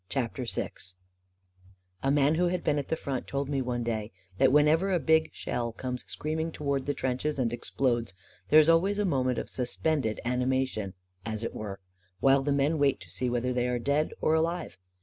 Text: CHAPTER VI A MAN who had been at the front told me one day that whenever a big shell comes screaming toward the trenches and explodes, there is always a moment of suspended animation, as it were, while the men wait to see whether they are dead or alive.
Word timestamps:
CHAPTER 0.09 0.45
VI 0.45 0.71
A 2.01 2.09
MAN 2.09 2.33
who 2.33 2.47
had 2.47 2.63
been 2.63 2.79
at 2.79 2.87
the 2.87 2.95
front 2.95 3.27
told 3.27 3.47
me 3.49 3.61
one 3.61 3.83
day 3.83 4.11
that 4.39 4.51
whenever 4.51 4.91
a 4.91 4.97
big 4.97 5.29
shell 5.31 5.71
comes 5.71 6.03
screaming 6.07 6.51
toward 6.51 6.87
the 6.87 6.95
trenches 6.95 7.37
and 7.37 7.53
explodes, 7.53 8.15
there 8.49 8.59
is 8.59 8.67
always 8.67 8.97
a 8.97 9.05
moment 9.05 9.37
of 9.37 9.47
suspended 9.47 10.19
animation, 10.25 10.95
as 11.23 11.43
it 11.43 11.53
were, 11.53 11.79
while 12.19 12.41
the 12.41 12.51
men 12.51 12.79
wait 12.79 12.99
to 13.01 13.11
see 13.11 13.29
whether 13.29 13.53
they 13.53 13.67
are 13.67 13.77
dead 13.77 14.11
or 14.21 14.33
alive. 14.33 14.79